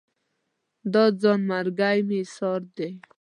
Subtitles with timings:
[0.93, 2.89] دا ځان مرګي مې ایسار دي